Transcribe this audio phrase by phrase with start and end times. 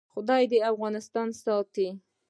[0.13, 1.87] خدای دې افغانستان ساتي